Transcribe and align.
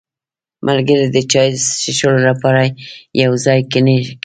•ملګري 0.67 1.07
د 1.11 1.17
چای 1.31 1.49
څښلو 1.83 2.19
لپاره 2.29 2.63
یو 3.21 3.31
ځای 3.45 3.59
کښېناستل. 3.71 4.15